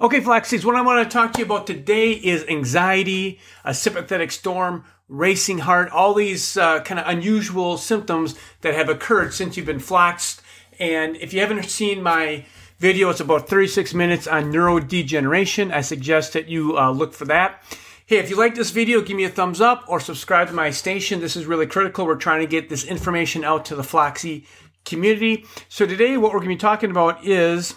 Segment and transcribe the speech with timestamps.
[0.00, 4.30] Okay, Floxies, what I want to talk to you about today is anxiety, a sympathetic
[4.30, 9.66] storm, racing heart, all these uh, kind of unusual symptoms that have occurred since you've
[9.66, 10.40] been floxed.
[10.78, 12.44] And if you haven't seen my
[12.78, 15.72] video, it's about 36 minutes on neurodegeneration.
[15.72, 17.60] I suggest that you uh, look for that.
[18.06, 20.70] Hey, if you like this video, give me a thumbs up or subscribe to my
[20.70, 21.18] station.
[21.18, 22.06] This is really critical.
[22.06, 24.46] We're trying to get this information out to the Floxy
[24.84, 25.44] community.
[25.68, 27.74] So today, what we're going to be talking about is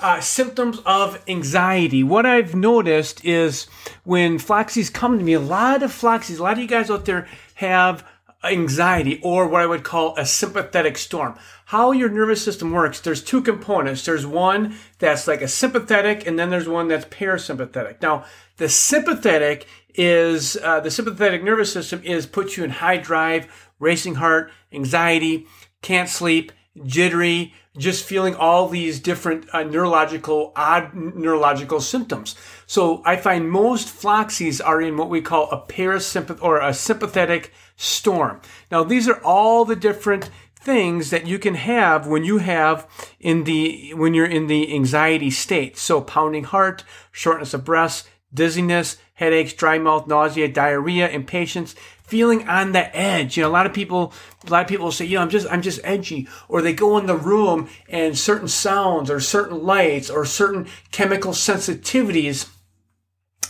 [0.00, 2.02] uh, symptoms of anxiety.
[2.02, 3.66] What I've noticed is
[4.04, 7.04] when floxies come to me, a lot of floxies, a lot of you guys out
[7.04, 8.04] there have
[8.44, 11.36] anxiety or what I would call a sympathetic storm.
[11.66, 14.04] How your nervous system works, there's two components.
[14.04, 18.00] There's one that's like a sympathetic and then there's one that's parasympathetic.
[18.00, 18.24] Now,
[18.56, 24.16] the sympathetic is, uh, the sympathetic nervous system is puts you in high drive, racing
[24.16, 25.46] heart, anxiety,
[25.82, 26.52] can't sleep,
[26.86, 32.34] jittery, just feeling all these different uh, neurological, odd neurological symptoms.
[32.66, 37.52] So I find most floxies are in what we call a parasympath or a sympathetic
[37.76, 38.40] storm.
[38.70, 40.30] Now these are all the different
[40.60, 42.86] things that you can have when you have
[43.20, 45.78] in the when you're in the anxiety state.
[45.78, 52.72] So pounding heart, shortness of breath, dizziness, headaches, dry mouth, nausea, diarrhea, impatience, feeling on
[52.72, 53.36] the edge.
[53.36, 54.12] You know, a lot of people,
[54.46, 56.28] a lot of people say, you know, I'm just, I'm just edgy.
[56.48, 61.32] Or they go in the room and certain sounds or certain lights or certain chemical
[61.32, 62.48] sensitivities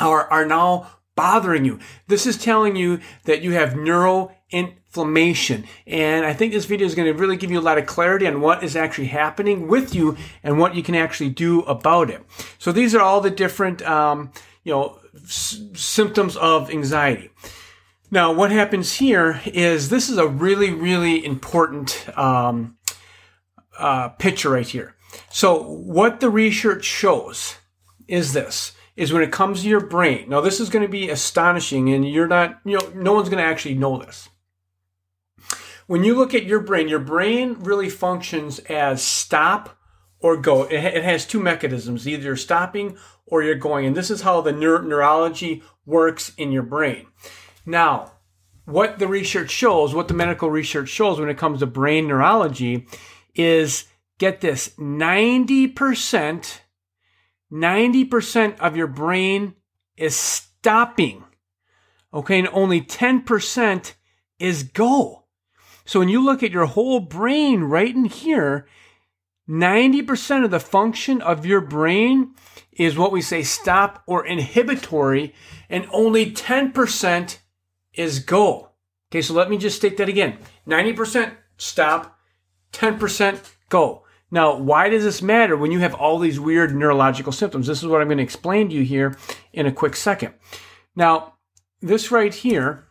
[0.01, 1.79] are, are now bothering you.
[2.07, 5.67] This is telling you that you have neuroinflammation.
[5.87, 8.27] And I think this video is going to really give you a lot of clarity
[8.27, 12.25] on what is actually happening with you and what you can actually do about it.
[12.59, 14.33] So these are all the different, um,
[14.65, 17.31] you know, symptoms of anxiety.
[18.11, 22.79] Now, what happens here is this is a really, really important um,
[23.79, 24.95] uh, picture right here.
[25.31, 27.57] So, what the research shows
[28.07, 30.29] is this: is when it comes to your brain.
[30.29, 33.43] Now, this is going to be astonishing, and you're not, you know, no one's going
[33.43, 34.29] to actually know this.
[35.87, 39.78] When you look at your brain, your brain really functions as stop
[40.21, 40.65] or go.
[40.65, 42.97] It, it has two mechanisms: either you're stopping
[43.27, 47.07] or you're going, and this is how the neur- neurology works in your brain.
[47.67, 48.13] Now,
[48.65, 52.87] what the research shows, what the medical research shows when it comes to brain neurology
[53.35, 53.85] is
[54.19, 56.61] get this 90%,
[57.51, 59.55] 90% of your brain
[59.97, 61.25] is stopping.
[62.13, 63.93] Okay, and only 10%
[64.39, 65.25] is go.
[65.85, 68.67] So when you look at your whole brain right in here,
[69.49, 72.35] 90% of the function of your brain
[72.73, 75.35] is what we say stop or inhibitory,
[75.69, 77.39] and only 10%
[77.95, 78.71] is go.
[79.11, 82.19] Okay, so let me just state that again 90% stop,
[82.73, 84.05] 10% go.
[84.31, 87.67] Now, why does this matter when you have all these weird neurological symptoms?
[87.67, 89.17] This is what I'm going to explain to you here
[89.55, 90.35] in a quick second.
[90.95, 91.35] Now,
[91.81, 92.88] this right here,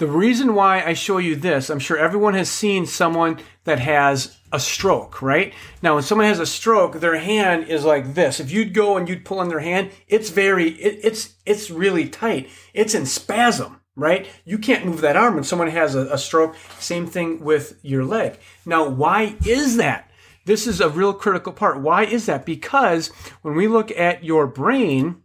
[0.00, 4.38] the reason why I show you this, I'm sure everyone has seen someone that has
[4.50, 5.52] a stroke, right?
[5.82, 8.40] Now, when someone has a stroke, their hand is like this.
[8.40, 12.08] If you'd go and you'd pull on their hand, it's very, it, it's, it's really
[12.08, 12.48] tight.
[12.72, 14.28] It's in spasm right?
[14.46, 16.54] You can't move that arm when someone has a, a, stroke.
[16.78, 18.38] Same thing with your leg.
[18.64, 20.10] Now, why is that?
[20.46, 21.82] This is a real critical part.
[21.82, 22.46] Why is that?
[22.46, 23.08] Because
[23.42, 25.22] when we look at your brain,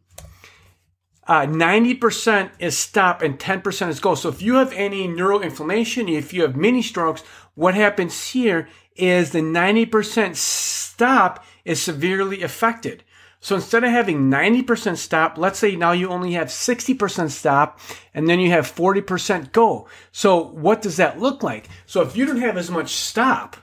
[1.28, 4.16] uh, 90% is stop and 10% is go.
[4.16, 7.24] So if you have any neuroinflammation, if you have mini strokes,
[7.56, 13.03] what happens here is the 90% stop is severely affected.
[13.40, 17.80] So instead of having 90% stop, let's say now you only have 60% stop
[18.14, 19.88] and then you have 40% go.
[20.12, 21.69] So what does that look like?
[21.85, 23.58] So if you don't have as much stop,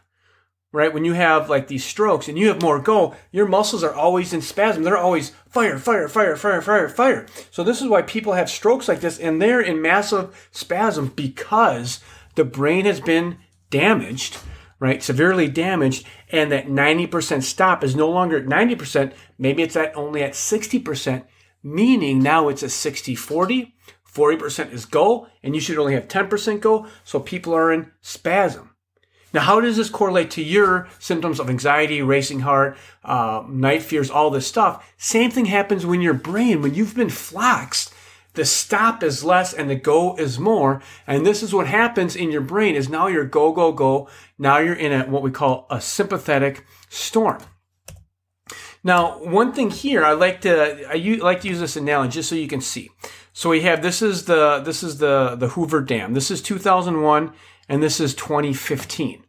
[0.72, 3.94] right, when you have like these strokes and you have more go, your muscles are
[3.94, 4.82] always in spasm.
[4.82, 7.26] They're always fire, fire, fire, fire, fire, fire.
[7.50, 12.00] So this is why people have strokes like this and they're in massive spasm because
[12.34, 13.38] the brain has been
[13.70, 14.38] damaged
[14.82, 15.00] right?
[15.00, 19.12] Severely damaged, and that 90% stop is no longer at 90%.
[19.38, 21.22] Maybe it's at only at 60%,
[21.62, 23.76] meaning now it's a 60 40.
[24.12, 26.88] 40% is go, and you should only have 10% go.
[27.04, 28.71] So people are in spasm.
[29.32, 34.10] Now, how does this correlate to your symptoms of anxiety, racing heart, uh, night fears,
[34.10, 34.92] all this stuff?
[34.98, 37.92] Same thing happens when your brain, when you've been floxed,
[38.34, 40.80] the stop is less and the go is more.
[41.06, 44.08] And this is what happens in your brain is now you're go, go, go.
[44.38, 47.38] Now you're in a, what we call a sympathetic storm.
[48.84, 52.34] Now, one thing here, I like to, I like to use this analogy just so
[52.34, 52.90] you can see.
[53.32, 56.14] So we have, this is the, this is the, the Hoover Dam.
[56.14, 57.32] This is 2001
[57.68, 59.21] and this is 2015.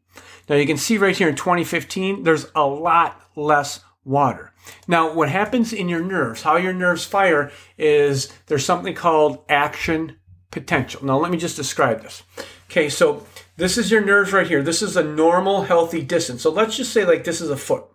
[0.49, 4.53] Now you can see right here in 2015, there's a lot less water.
[4.87, 10.17] Now, what happens in your nerves, how your nerves fire, is there's something called action
[10.51, 11.05] potential.
[11.05, 12.23] Now, let me just describe this.
[12.69, 13.25] Okay, so
[13.57, 14.63] this is your nerves right here.
[14.63, 16.41] This is a normal, healthy distance.
[16.41, 17.85] So let's just say like this is a foot.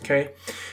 [0.00, 0.32] Okay.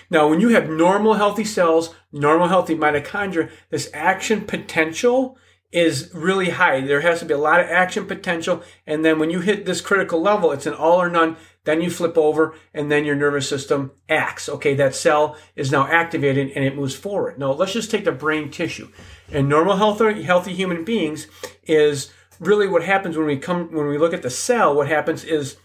[0.10, 5.38] Now, when you have normal, healthy cells, normal, healthy mitochondria, this action potential
[5.72, 6.82] is really high.
[6.82, 8.64] There has to be a lot of action potential.
[8.88, 11.36] And then when you hit this critical level, it's an all or none.
[11.66, 14.48] Then you flip over and then your nervous system acts.
[14.48, 17.40] Okay, that cell is now activated and it moves forward.
[17.40, 18.90] Now let's just take the brain tissue.
[19.32, 21.28] And normal healthy, healthy human beings
[21.64, 25.24] is really what happens when we come when we look at the cell, what happens
[25.24, 25.58] is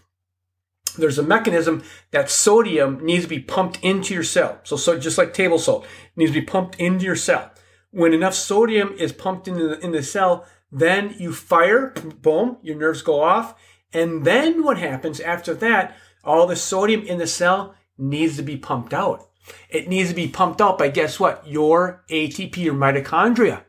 [0.97, 4.59] there's a mechanism that sodium needs to be pumped into your cell.
[4.63, 7.51] So, so just like table salt needs to be pumped into your cell.
[7.91, 12.77] When enough sodium is pumped into the, in the cell, then you fire, boom, your
[12.77, 13.55] nerves go off.
[13.93, 18.57] And then what happens after that, all the sodium in the cell needs to be
[18.57, 19.27] pumped out.
[19.69, 21.45] It needs to be pumped out by guess what?
[21.47, 23.63] Your ATP, your mitochondria.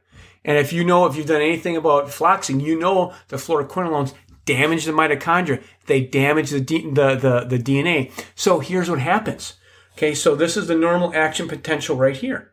[0.44, 4.14] And if you know, if you've done anything about floxing, you know the fluoroquinolones
[4.44, 5.62] damage the mitochondria.
[5.86, 8.12] They damage the, the, the, the DNA.
[8.34, 9.54] So here's what happens.
[9.94, 12.51] Okay, so this is the normal action potential right here.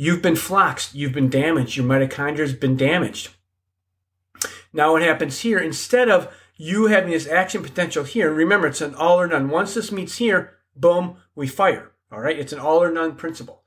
[0.00, 0.94] You've been floxed.
[0.94, 1.76] You've been damaged.
[1.76, 3.30] Your mitochondria has been damaged.
[4.72, 8.94] Now what happens here, instead of you having this action potential here, remember it's an
[8.94, 9.50] all or none.
[9.50, 11.90] Once this meets here, boom, we fire.
[12.12, 13.64] All right, it's an all or none principle.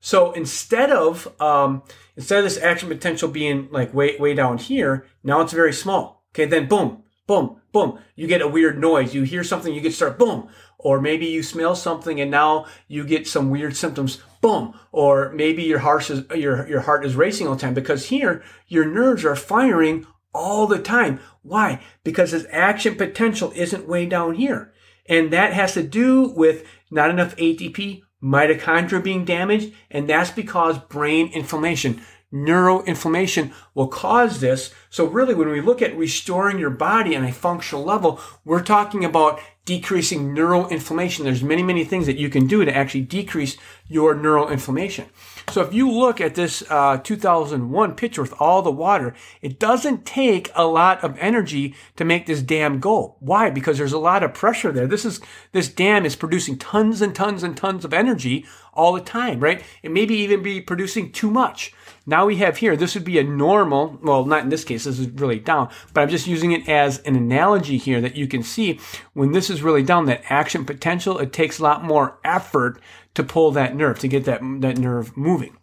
[0.00, 1.84] So instead of um,
[2.16, 6.24] instead of this action potential being like way way down here, now it's very small.
[6.32, 8.00] Okay, then boom, boom, boom.
[8.16, 9.14] You get a weird noise.
[9.14, 10.48] You hear something, you get start boom.
[10.78, 14.74] Or maybe you smell something and now you get some weird symptoms boom.
[14.90, 18.42] Or maybe your heart is, your, your heart is racing all the time because here
[18.66, 21.20] your nerves are firing all the time.
[21.42, 21.80] Why?
[22.02, 24.72] Because this action potential isn't way down here.
[25.08, 30.78] And that has to do with not enough ATP, mitochondria being damaged, and that's because
[30.78, 32.00] brain inflammation
[32.32, 34.72] neuroinflammation will cause this.
[34.90, 39.04] So really, when we look at restoring your body on a functional level, we're talking
[39.04, 41.24] about decreasing neuroinflammation.
[41.24, 45.08] There's many, many things that you can do to actually decrease your neuroinflammation.
[45.50, 50.06] So if you look at this uh, 2001 picture with all the water, it doesn't
[50.06, 53.16] take a lot of energy to make this dam go.
[53.20, 53.50] Why?
[53.50, 54.86] Because there's a lot of pressure there.
[54.86, 55.20] This is
[55.52, 58.46] this dam is producing tons and tons and tons of energy
[58.78, 59.62] all the time, right?
[59.82, 61.74] It maybe even be producing too much.
[62.06, 64.98] Now we have here, this would be a normal, well, not in this case, this
[64.98, 68.42] is really down, but I'm just using it as an analogy here that you can
[68.42, 68.80] see
[69.12, 72.80] when this is really down, that action potential, it takes a lot more effort
[73.14, 75.56] to pull that nerve, to get that, that nerve moving.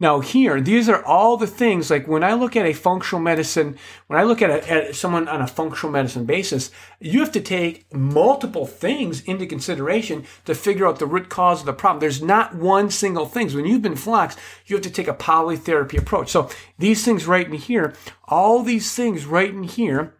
[0.00, 3.76] Now here, these are all the things, like when I look at a functional medicine,
[4.06, 6.70] when I look at, a, at someone on a functional medicine basis,
[7.00, 11.66] you have to take multiple things into consideration to figure out the root cause of
[11.66, 12.00] the problem.
[12.00, 13.50] There's not one single thing.
[13.50, 16.30] When you've been floxed, you have to take a polytherapy approach.
[16.30, 16.48] So
[16.78, 17.92] these things right in here,
[18.24, 20.14] all these things right in here,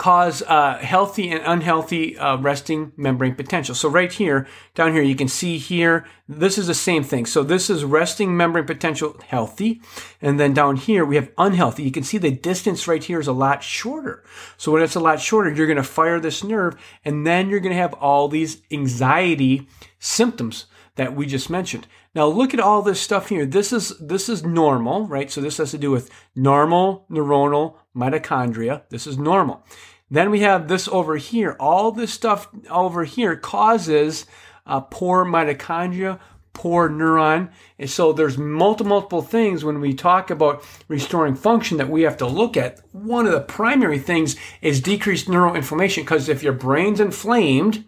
[0.00, 3.74] cause uh, healthy and unhealthy uh, resting membrane potential.
[3.74, 7.26] So right here, down here, you can see here, this is the same thing.
[7.26, 9.82] So this is resting membrane potential healthy.
[10.22, 11.82] And then down here, we have unhealthy.
[11.82, 14.24] You can see the distance right here is a lot shorter.
[14.56, 17.60] So when it's a lot shorter, you're going to fire this nerve and then you're
[17.60, 19.68] going to have all these anxiety
[19.98, 20.64] symptoms
[20.94, 21.86] that we just mentioned.
[22.14, 23.46] Now look at all this stuff here.
[23.46, 25.30] This is this is normal, right?
[25.30, 28.82] So this has to do with normal neuronal mitochondria.
[28.88, 29.62] This is normal.
[30.10, 31.56] Then we have this over here.
[31.60, 34.26] All this stuff over here causes
[34.66, 36.18] uh, poor mitochondria,
[36.52, 37.50] poor neuron.
[37.78, 42.16] And so there's multiple, multiple things when we talk about restoring function that we have
[42.18, 42.80] to look at.
[42.92, 47.84] One of the primary things is decreased neuroinflammation because if your brain's inflamed,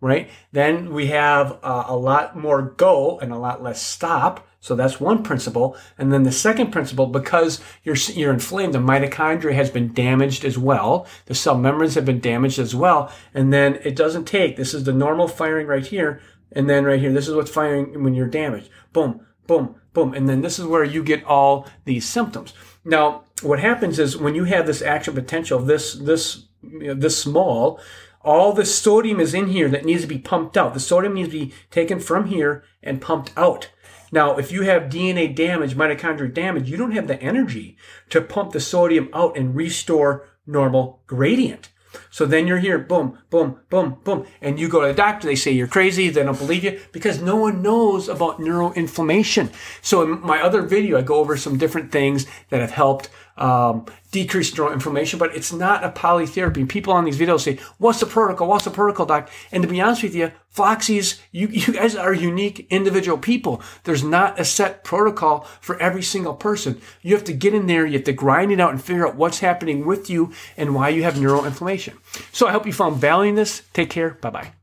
[0.00, 4.46] right, then we have uh, a lot more go and a lot less stop.
[4.62, 5.76] So that's one principle.
[5.98, 10.56] And then the second principle, because you're, you're inflamed, the mitochondria has been damaged as
[10.56, 11.04] well.
[11.26, 13.12] The cell membranes have been damaged as well.
[13.34, 16.20] And then it doesn't take, this is the normal firing right here.
[16.52, 18.70] And then right here, this is what's firing when you're damaged.
[18.92, 20.14] Boom, boom, boom.
[20.14, 22.54] And then this is where you get all these symptoms.
[22.84, 27.20] Now, what happens is when you have this action potential, this, this, you know, this
[27.20, 27.80] small,
[28.20, 30.72] all the sodium is in here that needs to be pumped out.
[30.72, 33.70] The sodium needs to be taken from here and pumped out.
[34.12, 37.78] Now, if you have DNA damage, mitochondrial damage, you don't have the energy
[38.10, 41.70] to pump the sodium out and restore normal gradient.
[42.10, 45.26] So then you're here, boom, boom, boom, boom, and you go to the doctor.
[45.26, 46.08] They say you're crazy.
[46.08, 49.52] They don't believe you because no one knows about neuroinflammation.
[49.82, 53.86] So in my other video, I go over some different things that have helped um,
[54.10, 56.68] decrease neuroinflammation, but it's not a polytherapy.
[56.68, 58.48] People on these videos say, what's the protocol?
[58.48, 59.30] What's the protocol, doc?
[59.50, 63.62] And to be honest with you, Floxies, you, you guys are unique individual people.
[63.84, 66.80] There's not a set protocol for every single person.
[67.00, 69.16] You have to get in there, you have to grind it out and figure out
[69.16, 71.96] what's happening with you and why you have neuroinflammation.
[72.32, 73.62] So I hope you found value in this.
[73.72, 74.10] Take care.
[74.10, 74.61] Bye bye.